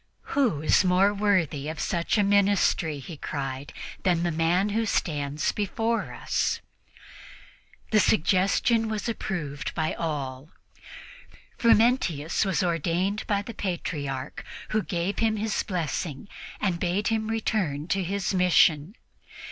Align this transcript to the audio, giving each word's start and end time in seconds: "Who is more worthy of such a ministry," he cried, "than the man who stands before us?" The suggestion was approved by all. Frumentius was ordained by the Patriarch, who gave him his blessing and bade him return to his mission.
"Who 0.33 0.63
is 0.63 0.83
more 0.83 1.13
worthy 1.13 1.69
of 1.69 1.79
such 1.79 2.17
a 2.17 2.23
ministry," 2.23 2.97
he 2.97 3.17
cried, 3.17 3.71
"than 4.01 4.23
the 4.23 4.31
man 4.31 4.69
who 4.69 4.87
stands 4.87 5.51
before 5.51 6.11
us?" 6.11 6.59
The 7.91 7.99
suggestion 7.99 8.89
was 8.89 9.07
approved 9.07 9.75
by 9.75 9.93
all. 9.93 10.49
Frumentius 11.59 12.43
was 12.45 12.63
ordained 12.63 13.27
by 13.27 13.43
the 13.43 13.53
Patriarch, 13.53 14.43
who 14.69 14.81
gave 14.81 15.19
him 15.19 15.35
his 15.37 15.61
blessing 15.61 16.27
and 16.59 16.79
bade 16.79 17.09
him 17.09 17.27
return 17.27 17.87
to 17.89 18.03
his 18.03 18.33
mission. 18.33 18.95